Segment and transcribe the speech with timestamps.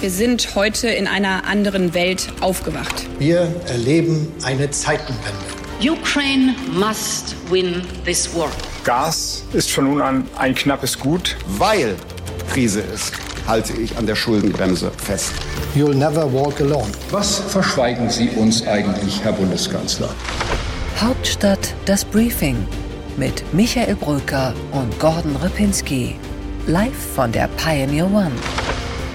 [0.00, 3.06] Wir sind heute in einer anderen Welt aufgewacht.
[3.18, 5.44] Wir erleben eine Zeitenwende.
[5.82, 8.48] Ukraine must win this war.
[8.84, 11.36] Gas ist von nun an ein knappes Gut.
[11.58, 11.96] Weil
[12.50, 13.12] Krise ist,
[13.46, 15.32] halte ich an der Schuldenbremse fest.
[15.76, 16.90] You'll never walk alone.
[17.10, 20.08] Was verschweigen Sie uns eigentlich, Herr Bundeskanzler?
[20.98, 22.56] Hauptstadt das Briefing
[23.18, 26.16] mit Michael Brücker und Gordon Ripinski.
[26.66, 28.32] Live von der Pioneer One.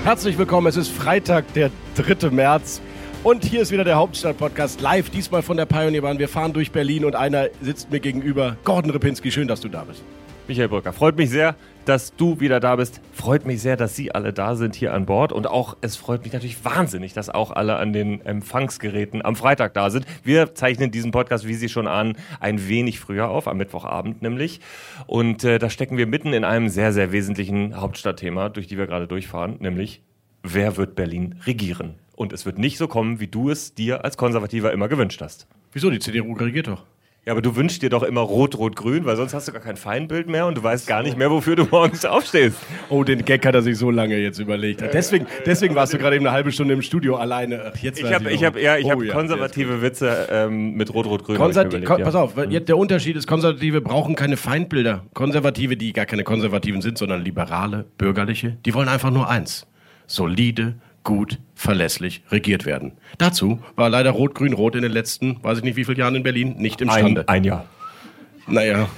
[0.06, 2.30] Herzlich willkommen, es ist Freitag, der 3.
[2.30, 2.80] März.
[3.24, 6.20] Und hier ist wieder der Hauptstadt-Podcast live, diesmal von der Pioneer One.
[6.20, 8.56] Wir fahren durch Berlin und einer sitzt mir gegenüber.
[8.66, 10.04] Gordon Ripinski, schön, dass du da bist.
[10.48, 13.02] Michael Brücker, freut mich sehr, dass du wieder da bist.
[13.14, 15.32] Freut mich sehr, dass Sie alle da sind hier an Bord.
[15.32, 19.74] Und auch, es freut mich natürlich wahnsinnig, dass auch alle an den Empfangsgeräten am Freitag
[19.74, 20.06] da sind.
[20.24, 24.60] Wir zeichnen diesen Podcast, wie Sie schon ahnen, ein wenig früher auf, am Mittwochabend nämlich.
[25.08, 28.86] Und äh, da stecken wir mitten in einem sehr, sehr wesentlichen Hauptstadtthema, durch die wir
[28.86, 30.04] gerade durchfahren, nämlich
[30.44, 31.96] wer wird Berlin regieren?
[32.16, 35.48] Und es wird nicht so kommen, wie du es dir als Konservativer immer gewünscht hast.
[35.74, 35.90] Wieso?
[35.90, 36.84] Die CDU regiert doch.
[37.26, 40.30] Ja, aber du wünschst dir doch immer Rot-Rot-Grün, weil sonst hast du gar kein Feindbild
[40.30, 42.56] mehr und du weißt gar nicht mehr, wofür du morgens aufstehst.
[42.90, 44.82] Oh, den Gag hat er sich so lange jetzt überlegt.
[44.94, 47.74] Deswegen, deswegen warst du gerade eben eine halbe Stunde im Studio alleine.
[47.74, 50.94] Ach, jetzt Ich habe ich hab, ja, ich oh, hab ja, konservative Witze ähm, mit
[50.94, 51.40] Rot-Rot-Grün.
[51.40, 52.06] hab ich mir Konservativ, überlegt, kon, ja.
[52.06, 55.06] Pass auf, weil jetzt der Unterschied ist, Konservative brauchen keine Feindbilder.
[55.16, 59.66] Konservative, die gar keine Konservativen sind, sondern liberale, bürgerliche, die wollen einfach nur eins.
[60.06, 62.92] Solide, gut, verlässlich regiert werden.
[63.18, 66.56] Dazu war leider Rot-Grün-Rot in den letzten, weiß ich nicht wie viele Jahren in Berlin,
[66.58, 67.22] nicht imstande.
[67.30, 67.66] Ein, ein Jahr.
[68.48, 68.90] Naja,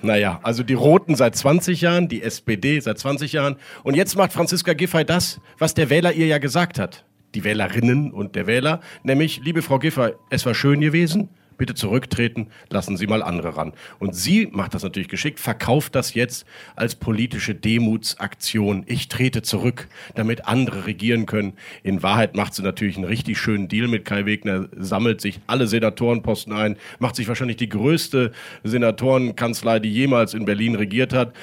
[0.00, 3.56] naja, also die Roten seit 20 Jahren, die SPD seit 20 Jahren.
[3.82, 7.04] Und jetzt macht Franziska Giffey das, was der Wähler ihr ja gesagt hat.
[7.34, 11.28] Die Wählerinnen und der Wähler, nämlich, liebe Frau Giffey, es war schön gewesen,
[11.58, 13.72] bitte zurücktreten, lassen Sie mal andere ran.
[13.98, 18.84] Und sie macht das natürlich geschickt, verkauft das jetzt als politische Demutsaktion.
[18.86, 21.54] Ich trete zurück, damit andere regieren können.
[21.82, 25.66] In Wahrheit macht sie natürlich einen richtig schönen Deal mit Kai Wegner, sammelt sich alle
[25.66, 28.32] Senatorenposten ein, macht sich wahrscheinlich die größte
[28.64, 31.34] Senatorenkanzlei, die jemals in Berlin regiert hat.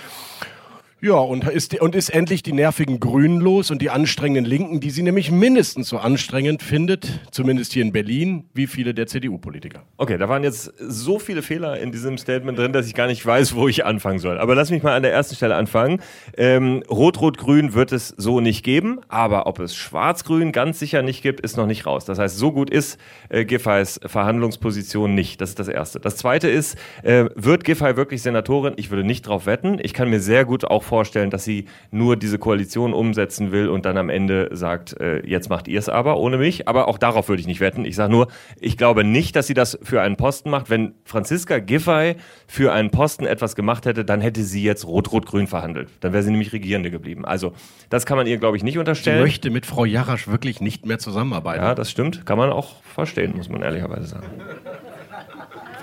[1.01, 4.91] Ja, und ist, und ist endlich die nervigen Grünen los und die anstrengenden Linken, die
[4.91, 9.83] sie nämlich mindestens so anstrengend findet, zumindest hier in Berlin, wie viele der CDU-Politiker.
[9.97, 13.23] Okay, da waren jetzt so viele Fehler in diesem Statement drin, dass ich gar nicht
[13.25, 14.39] weiß, wo ich anfangen soll.
[14.39, 16.01] Aber lass mich mal an der ersten Stelle anfangen.
[16.37, 21.41] Ähm, Rot-Rot-Grün wird es so nicht geben, aber ob es Schwarz-Grün ganz sicher nicht gibt,
[21.41, 22.05] ist noch nicht raus.
[22.05, 22.97] Das heißt, so gut ist
[23.27, 25.41] äh, Giffey's Verhandlungsposition nicht.
[25.41, 25.99] Das ist das Erste.
[25.99, 28.75] Das Zweite ist, äh, wird Giffey wirklich Senatorin?
[28.77, 29.77] Ich würde nicht drauf wetten.
[29.83, 33.85] Ich kann mir sehr gut auch vorstellen, dass sie nur diese Koalition umsetzen will und
[33.85, 36.67] dann am Ende sagt, äh, jetzt macht ihr es aber ohne mich.
[36.67, 37.83] Aber auch darauf würde ich nicht wetten.
[37.85, 38.27] Ich sage nur,
[38.59, 40.69] ich glaube nicht, dass sie das für einen Posten macht.
[40.69, 42.15] Wenn Franziska Giffey
[42.47, 45.89] für einen Posten etwas gemacht hätte, dann hätte sie jetzt Rot-Rot-Grün verhandelt.
[45.99, 47.25] Dann wäre sie nämlich Regierende geblieben.
[47.25, 47.53] Also
[47.89, 49.21] das kann man ihr, glaube ich, nicht Sie unterstellen.
[49.21, 51.63] möchte mit Frau Jarasch wirklich nicht mehr zusammenarbeiten.
[51.63, 52.25] ja, das stimmt.
[52.25, 54.27] Kann man auch verstehen, muss man ehrlicherweise sagen.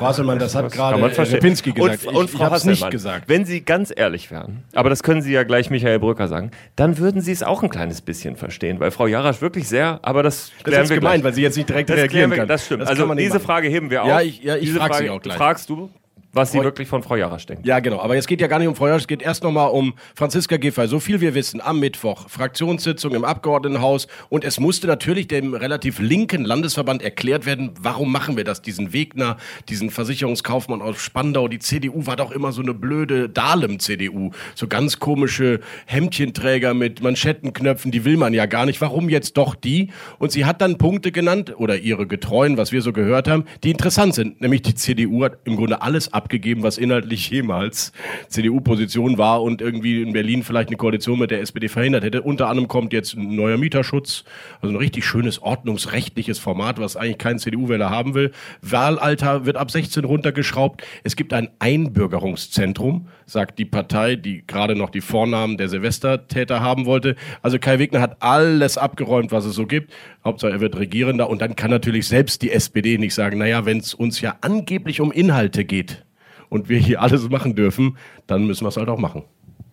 [0.02, 1.24] Frau Hasselmann, das hat Das gerade äh.
[1.24, 2.06] Lipinski gesagt.
[2.06, 3.28] Und, und ich ich Frau habe es nicht gesagt.
[3.28, 6.98] Wenn Sie ganz ehrlich wären, aber das können Sie ja gleich Michael Brücker sagen, dann
[6.98, 10.50] würden Sie es auch ein kleines bisschen verstehen, weil Frau Jarasch wirklich sehr, aber das
[10.56, 11.24] Das klären ist wir gemein, gleich.
[11.24, 12.48] weil sie jetzt nicht direkt Das, reagieren wir, kann.
[12.48, 12.82] das stimmt.
[12.82, 13.40] kann also diese.
[13.40, 14.08] Frage heben wir auf.
[14.08, 15.36] Ja, ich- ja, ich diese frag sie Frage auch gleich.
[15.36, 15.90] Fragst du,
[16.32, 17.66] was sie Frau- wirklich von Frau Jarasch denkt?
[17.66, 18.00] Ja, genau.
[18.00, 20.56] Aber es geht ja gar nicht um Frau Jarasch, es geht erst nochmal um Franziska
[20.56, 20.87] Giffey.
[20.88, 24.06] So viel wir wissen, am Mittwoch, Fraktionssitzung im Abgeordnetenhaus.
[24.28, 28.62] Und es musste natürlich dem relativ linken Landesverband erklärt werden, warum machen wir das?
[28.62, 29.37] Diesen Wegner,
[29.69, 31.48] diesen Versicherungskaufmann aus Spandau.
[31.48, 34.31] Die CDU war doch immer so eine blöde Dahlem-CDU.
[34.54, 38.81] So ganz komische Hemdchenträger mit Manschettenknöpfen, die will man ja gar nicht.
[38.81, 39.91] Warum jetzt doch die?
[40.19, 43.70] Und sie hat dann Punkte genannt, oder ihre Getreuen, was wir so gehört haben, die
[43.70, 44.41] interessant sind.
[44.41, 47.92] Nämlich die CDU hat im Grunde alles abgegeben, was inhaltlich jemals
[48.28, 52.22] CDU-Position war und irgendwie in Berlin vielleicht eine Koalition mit der SPD verhindert hätte.
[52.22, 54.24] Unter anderem kommt jetzt ein neuer Mieterschutz,
[54.60, 58.30] also ein richtig schönes ordnungsrechtliches Format, was eigentlich kein CDU-Wähler haben will.
[58.60, 60.82] Wahlalter wird ab 16 runtergeschraubt.
[61.02, 66.86] Es gibt ein Einbürgerungszentrum, sagt die Partei, die gerade noch die Vornamen der Silvestertäter haben
[66.86, 67.16] wollte.
[67.42, 69.92] Also Kai Wegner hat alles abgeräumt, was es so gibt.
[70.25, 73.78] Hauptsache er wird Regierender und dann kann natürlich selbst die SPD nicht sagen, naja, wenn
[73.78, 76.04] es uns ja angeblich um Inhalte geht
[76.52, 77.96] und wir hier alles machen dürfen,
[78.26, 79.25] dann müssen wir es halt auch machen.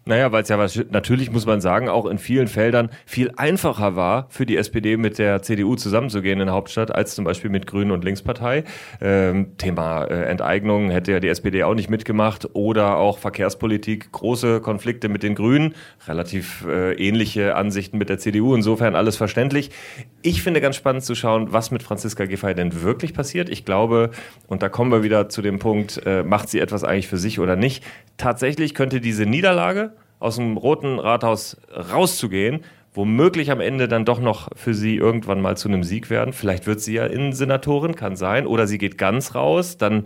[0.09, 3.95] Naja, weil es ja was, natürlich muss man sagen, auch in vielen Feldern viel einfacher
[3.95, 7.67] war für die SPD mit der CDU zusammenzugehen in der Hauptstadt als zum Beispiel mit
[7.67, 8.63] Grünen und Linkspartei.
[9.01, 14.61] Ähm, Thema äh, Enteignung hätte ja die SPD auch nicht mitgemacht oder auch Verkehrspolitik, große
[14.61, 15.75] Konflikte mit den Grünen,
[16.07, 19.69] relativ äh, ähnliche Ansichten mit der CDU, insofern alles verständlich.
[20.23, 23.47] Ich finde ganz spannend zu schauen, was mit Franziska Giffey denn wirklich passiert.
[23.47, 24.09] Ich glaube,
[24.47, 27.37] und da kommen wir wieder zu dem Punkt, äh, macht sie etwas eigentlich für sich
[27.37, 27.83] oder nicht.
[28.17, 32.63] Tatsächlich könnte diese Niederlage aus dem Roten Rathaus rauszugehen,
[32.93, 36.33] womöglich am Ende dann doch noch für sie irgendwann mal zu einem Sieg werden.
[36.33, 40.05] Vielleicht wird sie ja Innensenatorin, kann sein, oder sie geht ganz raus, dann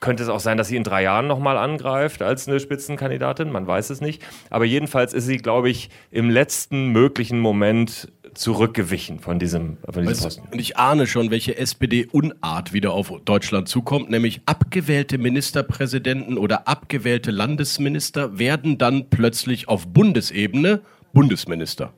[0.00, 3.66] könnte es auch sein, dass sie in drei Jahren nochmal angreift als eine Spitzenkandidatin, man
[3.66, 4.22] weiß es nicht.
[4.50, 10.24] Aber jedenfalls ist sie, glaube ich, im letzten möglichen Moment zurückgewichen von diesem, von diesem
[10.24, 10.48] Posten.
[10.50, 17.30] Und ich ahne schon, welche SPD-Unart wieder auf Deutschland zukommt, nämlich abgewählte Ministerpräsidenten oder abgewählte
[17.30, 20.80] Landesminister werden dann plötzlich auf Bundesebene
[21.12, 21.92] Bundesminister.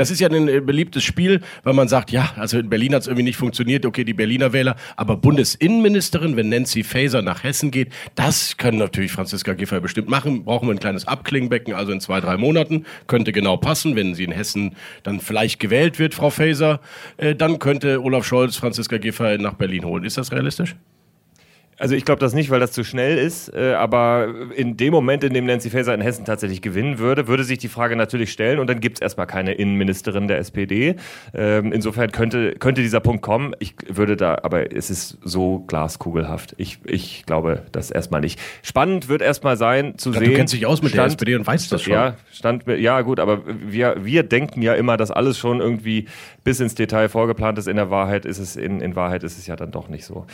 [0.00, 3.02] Das ist ja ein äh, beliebtes Spiel, weil man sagt, ja, also in Berlin hat
[3.02, 7.70] es irgendwie nicht funktioniert, okay, die Berliner Wähler, aber Bundesinnenministerin, wenn Nancy Faeser nach Hessen
[7.70, 10.44] geht, das können natürlich Franziska Giffey bestimmt machen.
[10.44, 14.24] Brauchen wir ein kleines Abklingbecken, also in zwei, drei Monaten, könnte genau passen, wenn sie
[14.24, 16.80] in Hessen dann vielleicht gewählt wird, Frau Faeser,
[17.18, 20.04] äh, dann könnte Olaf Scholz Franziska Giffey nach Berlin holen.
[20.04, 20.76] Ist das realistisch?
[21.80, 23.48] Also ich glaube das nicht, weil das zu schnell ist.
[23.54, 27.42] Äh, aber in dem Moment, in dem Nancy Faeser in Hessen tatsächlich gewinnen würde, würde
[27.42, 30.96] sich die Frage natürlich stellen und dann gibt es erstmal keine Innenministerin der SPD.
[31.32, 33.54] Ähm, insofern könnte, könnte dieser Punkt kommen.
[33.60, 36.54] Ich würde da, aber es ist so glaskugelhaft.
[36.58, 38.38] Ich, ich glaube das erstmal nicht.
[38.62, 40.32] Spannend wird erstmal sein zu glaub, sehen.
[40.32, 41.94] Du kennst dich aus mit Stand, der SPD und weißt das schon.
[41.94, 46.08] Ja, stand, ja gut, aber wir, wir denken ja immer, dass alles schon irgendwie
[46.44, 47.68] bis ins Detail vorgeplant ist.
[47.68, 50.26] In der Wahrheit ist es, in, in Wahrheit ist es ja dann doch nicht so.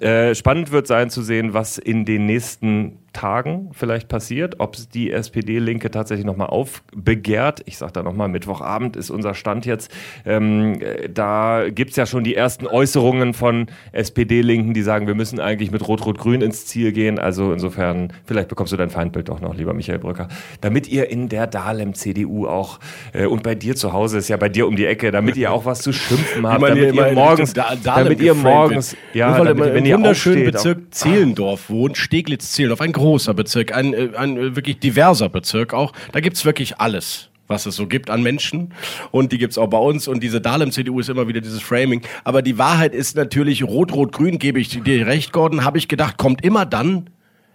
[0.00, 5.10] Äh, spannend wird sein zu sehen, was in den nächsten Tagen vielleicht passiert, ob die
[5.10, 7.62] SPD-Linke tatsächlich nochmal aufbegehrt.
[7.66, 9.90] Ich sage da nochmal, Mittwochabend ist unser Stand jetzt.
[10.24, 10.78] Ähm,
[11.12, 15.70] da gibt es ja schon die ersten Äußerungen von SPD-Linken, die sagen, wir müssen eigentlich
[15.70, 17.18] mit Rot-Rot-Grün ins Ziel gehen.
[17.18, 20.28] Also insofern, vielleicht bekommst du dein Feindbild doch noch, lieber Michael Brücker.
[20.60, 22.78] Damit ihr in der Dahlem-CDU auch
[23.12, 25.52] äh, und bei dir zu Hause ist ja bei dir um die Ecke, damit ihr
[25.52, 29.96] auch was zu schimpfen habt, damit ihr morgens, damit ihr morgens, ja, damit, wenn ihr
[29.96, 35.72] wunderschönen Bezirk Zehlendorf wohnt, Steglitz-Zehlendorf, ein großer Bezirk, ein, äh, ein äh, wirklich diverser Bezirk
[35.72, 35.92] auch.
[36.12, 38.74] Da gibt's wirklich alles was es so gibt an Menschen.
[39.10, 40.06] Und die gibt's auch bei uns.
[40.06, 42.02] Und diese Dahlem-CDU ist immer wieder dieses Framing.
[42.22, 46.44] Aber die Wahrheit ist natürlich, Rot-Rot-Grün, gebe ich dir recht, Gordon, habe ich gedacht, kommt
[46.44, 47.10] immer dann,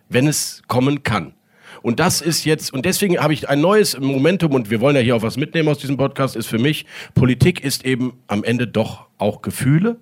[0.09, 1.33] wenn es kommen kann.
[1.83, 5.01] Und das ist jetzt, und deswegen habe ich ein neues Momentum, und wir wollen ja
[5.01, 8.67] hier auch was mitnehmen aus diesem Podcast, ist für mich, Politik ist eben am Ende
[8.67, 9.97] doch auch Gefühle.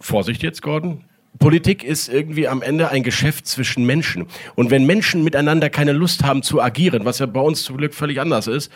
[0.00, 1.04] Vorsicht jetzt, Gordon.
[1.38, 4.26] Politik ist irgendwie am Ende ein Geschäft zwischen Menschen.
[4.56, 7.94] Und wenn Menschen miteinander keine Lust haben zu agieren, was ja bei uns zum Glück
[7.94, 8.70] völlig anders ist,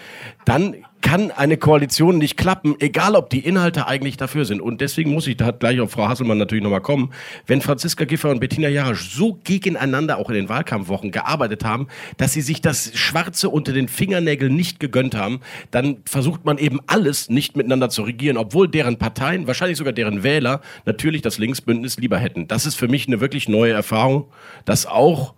[0.45, 4.63] dann kann eine Koalition nicht klappen, egal ob die Inhalte eigentlich dafür sind.
[4.63, 7.13] Und deswegen muss ich da gleich auf Frau Hasselmann natürlich nochmal kommen.
[7.47, 12.33] Wenn Franziska Giffey und Bettina Jarasch so gegeneinander auch in den Wahlkampfwochen gearbeitet haben, dass
[12.33, 15.41] sie sich das Schwarze unter den Fingernägeln nicht gegönnt haben,
[15.71, 20.23] dann versucht man eben alles nicht miteinander zu regieren, obwohl deren Parteien, wahrscheinlich sogar deren
[20.23, 22.49] Wähler, natürlich das Linksbündnis lieber hätten.
[22.49, 24.25] Das ist für mich eine wirklich neue Erfahrung,
[24.65, 25.35] dass auch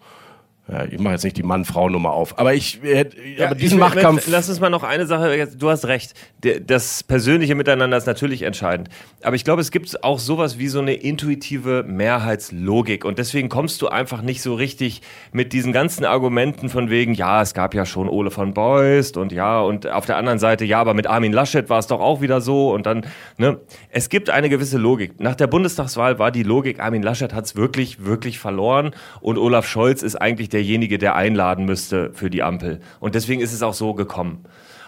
[0.90, 4.26] ich mache jetzt nicht die Mann-Frau-Nummer auf, aber ich, ja, aber diesen ich, Machtkampf.
[4.28, 8.88] Lass uns mal noch eine Sache, du hast recht, das persönliche Miteinander ist natürlich entscheidend,
[9.22, 13.04] aber ich glaube, es gibt auch sowas wie so eine intuitive Mehrheitslogik.
[13.04, 15.02] Und deswegen kommst du einfach nicht so richtig
[15.32, 19.32] mit diesen ganzen Argumenten von wegen, ja, es gab ja schon Ole von Beust und
[19.32, 22.20] ja, und auf der anderen Seite, ja, aber mit Armin Laschet war es doch auch
[22.20, 22.72] wieder so.
[22.72, 23.06] Und dann,
[23.38, 23.60] ne,
[23.90, 25.20] es gibt eine gewisse Logik.
[25.20, 28.92] Nach der Bundestagswahl war die Logik, Armin Laschet hat es wirklich, wirklich verloren.
[29.20, 32.80] Und Olaf Scholz ist eigentlich der derjenige, der einladen müsste für die Ampel.
[32.98, 34.44] Und deswegen ist es auch so gekommen.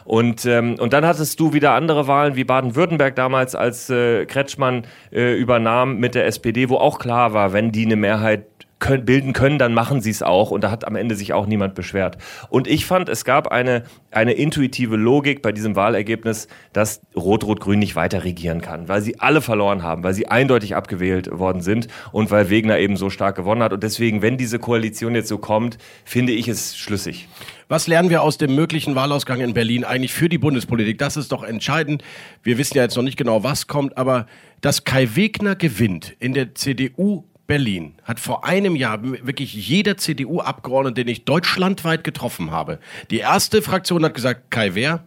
[0.06, 4.86] Und, ähm, und dann hattest du wieder andere Wahlen wie Baden-Württemberg damals, als äh, Kretschmann
[5.12, 8.46] äh, übernahm mit der SPD, wo auch klar war, wenn die eine Mehrheit
[8.78, 10.50] können, bilden können, dann machen sie es auch.
[10.50, 12.18] Und da hat am Ende sich auch niemand beschwert.
[12.48, 17.96] Und ich fand, es gab eine, eine intuitive Logik bei diesem Wahlergebnis, dass Rot-Rot-Grün nicht
[17.96, 22.30] weiter regieren kann, weil sie alle verloren haben, weil sie eindeutig abgewählt worden sind und
[22.30, 23.72] weil Wegner eben so stark gewonnen hat.
[23.72, 27.28] Und deswegen, wenn diese Koalition jetzt so kommt, finde ich es schlüssig.
[27.70, 30.96] Was lernen wir aus dem möglichen Wahlausgang in Berlin eigentlich für die Bundespolitik?
[30.96, 32.02] Das ist doch entscheidend.
[32.42, 34.26] Wir wissen ja jetzt noch nicht genau, was kommt, aber
[34.62, 41.02] dass Kai Wegner gewinnt in der CDU Berlin hat vor einem Jahr wirklich jeder CDU-Abgeordnete,
[41.02, 42.78] den ich deutschlandweit getroffen habe.
[43.10, 45.02] Die erste Fraktion hat gesagt, Kai Wehr.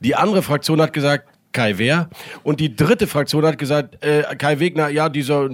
[0.00, 2.10] Die andere Fraktion hat gesagt, Kai Wehr.
[2.42, 5.48] Und die dritte Fraktion hat gesagt, äh, Kai Wegner, ja, dieser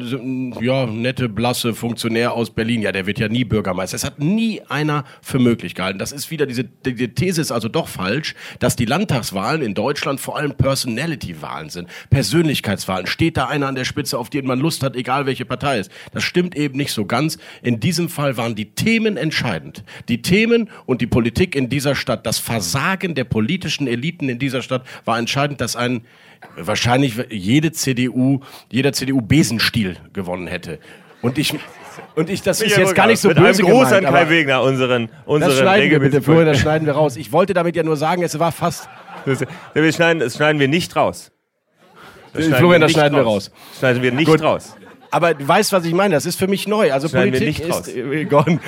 [0.61, 3.95] ja, nette, blasse Funktionär aus Berlin, ja, der wird ja nie Bürgermeister.
[3.95, 6.01] Es hat nie einer für möglich gehalten.
[6.01, 10.19] Das ist wieder, diese die These ist also doch falsch, dass die Landtagswahlen in Deutschland
[10.19, 11.89] vor allem Personality-Wahlen sind.
[12.11, 13.07] Persönlichkeitswahlen.
[13.07, 15.93] Steht da einer an der Spitze, auf den man Lust hat, egal welche Partei ist.
[16.13, 17.39] Das stimmt eben nicht so ganz.
[17.63, 19.85] In diesem Fall waren die Themen entscheidend.
[20.09, 24.63] Die Themen und die Politik in dieser Stadt, das Versagen der politischen Eliten in dieser
[24.63, 26.07] Stadt war entscheidend, dass ein dann
[26.57, 30.79] wahrscheinlich jede CDU, jeder CDU Besenstiel gewonnen hätte.
[31.23, 31.55] Und ich,
[32.17, 34.29] und ich, das ist jetzt gar nicht so mit böse einem Gruß gemeint, an Kai
[34.29, 37.17] Wegner, unseren, unseren Das schneiden wir bitte vorher, das schneiden wir raus.
[37.17, 38.89] Ich wollte damit ja nur sagen, es war fast,
[39.25, 39.41] Das,
[39.75, 41.31] wir schneiden, das schneiden wir nicht raus.
[42.33, 43.51] Das Florian, wir das nicht schneiden wir raus.
[43.79, 44.43] Schneiden wir nicht Gut.
[44.43, 44.75] raus.
[45.11, 46.15] Aber du weißt, was ich meine.
[46.15, 46.91] Das ist für mich neu.
[46.93, 47.89] Also Schneiden wir Politik nicht ist raus.
[47.89, 48.61] äh, Gordon,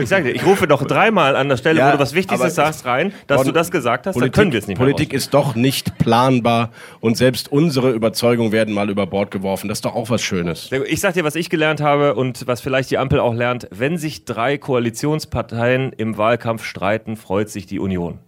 [0.00, 2.54] Ich sag dir, ich rufe doch dreimal an der Stelle, Ja, wo du was Wichtiges
[2.54, 5.34] sagst, rein, dass du das gesagt hast, Politik, dann können wir es nicht Politik ist
[5.34, 9.68] doch nicht planbar und selbst unsere Überzeugungen werden mal über Bord geworfen.
[9.68, 10.70] Das ist doch auch was Schönes.
[10.88, 13.68] Ich sag dir, was ich gelernt habe und was vielleicht die Ampel auch lernt.
[13.70, 18.18] Wenn sich drei Koalitionsparteien im Wahlkampf streiten, freut sich die Union.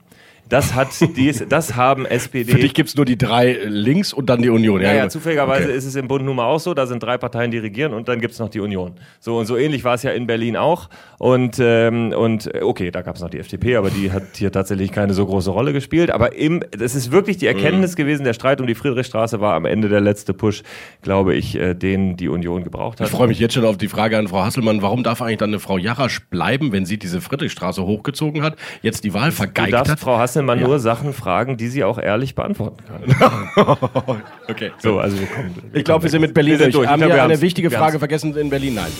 [0.52, 2.52] Das hat dies, das haben SPD.
[2.52, 4.82] Für dich gibt's nur die drei links und dann die Union.
[4.82, 5.12] Ja, ja, gut.
[5.12, 5.76] zufälligerweise Okay.
[5.78, 8.06] ist es im Bund nun mal auch so, da sind drei Parteien, die regieren und
[8.08, 8.92] dann gibt's noch die Union.
[9.18, 10.90] So und so ähnlich war es ja in Berlin auch.
[11.18, 14.92] Und, ähm, und äh, okay, da gab's noch die FDP, aber die hat hier tatsächlich
[14.92, 16.10] keine so große Rolle gespielt.
[16.10, 17.56] Aber im, das ist wirklich die Mhm.
[17.56, 20.64] Erkenntnis gewesen, der Streit um die Friedrichstraße war am Ende der letzte Push,
[21.00, 23.06] glaube ich, äh, den die Union gebraucht hat.
[23.06, 24.82] Ich freue mich jetzt schon auf die Frage an Frau Hasselmann.
[24.82, 29.04] Warum darf eigentlich dann eine Frau Jarasch bleiben, wenn sie diese Friedrichstraße hochgezogen hat, jetzt
[29.04, 29.98] die Wahl Du vergeigt darfst hat?
[30.00, 30.66] Frau Hasselmann Ja.
[30.66, 34.18] nur Sachen fragen, die sie auch ehrlich beantworten kann.
[34.48, 34.70] okay.
[34.78, 35.54] So, also wir kommen.
[35.72, 36.86] Ich glaube, wir sind mit Berlin Wir sind durch.
[36.86, 36.90] durch.
[36.90, 38.00] Haben wir wir eine wichtige Wir Frage haben's.
[38.00, 38.74] vergessen in Berlin?
[38.74, 38.92] Nein.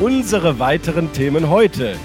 [0.00, 1.96] Unsere weiteren Themen heute.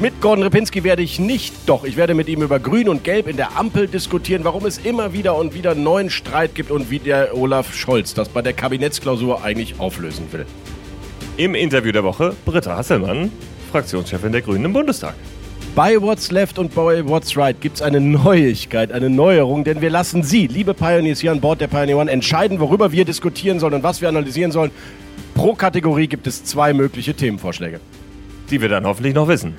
[0.00, 3.28] Mit Gordon Repinski werde ich nicht, doch ich werde mit ihm über Grün und Gelb
[3.28, 6.98] in der Ampel diskutieren, warum es immer wieder und wieder neuen Streit gibt und wie
[6.98, 10.46] der Olaf Scholz das bei der Kabinettsklausur eigentlich auflösen will.
[11.36, 13.30] Im Interview der Woche Britta Hasselmann,
[13.74, 15.14] Fraktionschefin der Grünen im Bundestag.
[15.74, 19.90] Bei What's Left und bei What's Right gibt es eine Neuigkeit, eine Neuerung, denn wir
[19.90, 23.74] lassen Sie, liebe Pioneers hier an Bord der Pioneer One, entscheiden, worüber wir diskutieren sollen
[23.74, 24.70] und was wir analysieren sollen.
[25.34, 27.80] Pro Kategorie gibt es zwei mögliche Themenvorschläge.
[28.48, 29.54] die wir dann hoffentlich noch wissen.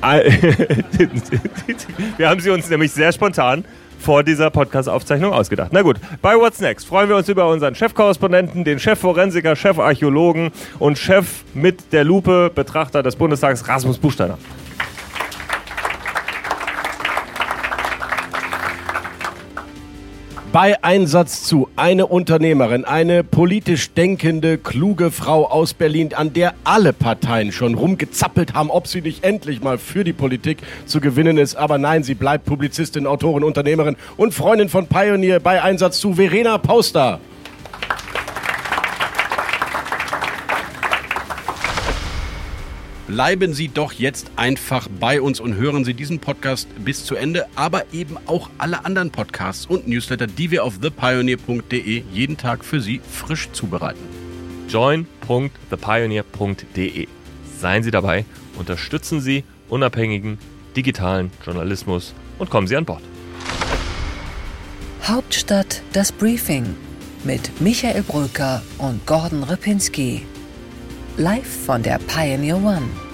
[2.16, 3.66] Wir haben sie uns nämlich sehr spontan
[4.00, 5.70] vor dieser Podcast-Aufzeichnung ausgedacht.
[5.72, 10.98] Na gut, bei What's Next freuen wir uns über unseren Chefkorrespondenten, den Chefforensiker, Chefarchäologen und
[10.98, 14.38] Chef mit der Lupe Betrachter des Bundestags, Rasmus Buchsteiner.
[20.52, 26.92] Bei Einsatz zu eine Unternehmerin, eine politisch denkende, kluge Frau aus Berlin, an der alle
[26.92, 31.54] Parteien schon rumgezappelt haben, ob sie nicht endlich mal für die Politik zu gewinnen ist.
[31.54, 36.58] Aber nein, sie bleibt Publizistin, Autorin, Unternehmerin und Freundin von Pioneer bei Einsatz zu Verena
[36.58, 37.20] Pauster.
[43.10, 47.46] Bleiben Sie doch jetzt einfach bei uns und hören Sie diesen Podcast bis zu Ende,
[47.56, 52.80] aber eben auch alle anderen Podcasts und Newsletter, die wir auf thepioneer.de jeden Tag für
[52.80, 53.98] Sie frisch zubereiten.
[54.68, 57.08] join.thepioneer.de.
[57.58, 58.24] Seien Sie dabei,
[58.56, 60.38] unterstützen Sie unabhängigen
[60.76, 63.02] digitalen Journalismus und kommen Sie an Bord.
[65.02, 66.76] Hauptstadt das Briefing
[67.24, 70.22] mit Michael Bröker und Gordon Ripinski.
[71.16, 73.09] Live von der Pioneer One.